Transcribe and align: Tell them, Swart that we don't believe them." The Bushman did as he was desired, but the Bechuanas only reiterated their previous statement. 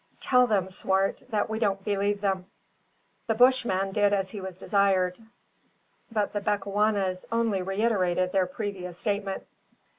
Tell 0.19 0.47
them, 0.47 0.71
Swart 0.71 1.21
that 1.29 1.47
we 1.47 1.59
don't 1.59 1.83
believe 1.85 2.21
them." 2.21 2.47
The 3.27 3.35
Bushman 3.35 3.91
did 3.91 4.13
as 4.13 4.31
he 4.31 4.41
was 4.41 4.57
desired, 4.57 5.19
but 6.11 6.33
the 6.33 6.41
Bechuanas 6.41 7.27
only 7.31 7.61
reiterated 7.61 8.31
their 8.31 8.47
previous 8.47 8.97
statement. 8.97 9.45